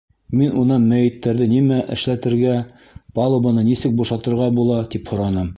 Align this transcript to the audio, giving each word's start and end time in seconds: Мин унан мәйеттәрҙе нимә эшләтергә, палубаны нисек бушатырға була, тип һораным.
Мин 0.39 0.53
унан 0.61 0.87
мәйеттәрҙе 0.93 1.47
нимә 1.51 1.77
эшләтергә, 1.97 2.57
палубаны 3.21 3.69
нисек 3.71 3.97
бушатырға 4.01 4.53
була, 4.61 4.83
тип 4.97 5.15
һораным. 5.15 5.49